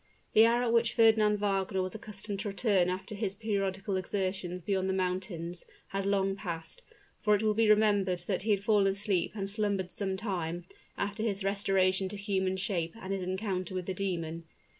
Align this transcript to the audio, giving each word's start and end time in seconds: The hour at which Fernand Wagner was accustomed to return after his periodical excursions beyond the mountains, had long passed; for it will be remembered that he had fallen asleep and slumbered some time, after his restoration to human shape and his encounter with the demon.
The 0.33 0.47
hour 0.47 0.63
at 0.63 0.73
which 0.73 0.93
Fernand 0.95 1.37
Wagner 1.37 1.79
was 1.79 1.93
accustomed 1.93 2.39
to 2.39 2.47
return 2.47 2.89
after 2.89 3.13
his 3.13 3.35
periodical 3.35 3.97
excursions 3.97 4.63
beyond 4.63 4.89
the 4.89 4.93
mountains, 4.95 5.63
had 5.89 6.07
long 6.07 6.35
passed; 6.35 6.81
for 7.21 7.35
it 7.35 7.43
will 7.43 7.53
be 7.53 7.69
remembered 7.69 8.23
that 8.25 8.41
he 8.41 8.49
had 8.49 8.63
fallen 8.63 8.87
asleep 8.87 9.33
and 9.35 9.47
slumbered 9.47 9.91
some 9.91 10.17
time, 10.17 10.65
after 10.97 11.21
his 11.21 11.43
restoration 11.43 12.09
to 12.09 12.17
human 12.17 12.57
shape 12.57 12.95
and 12.99 13.13
his 13.13 13.21
encounter 13.21 13.75
with 13.75 13.85
the 13.85 13.93
demon. 13.93 14.45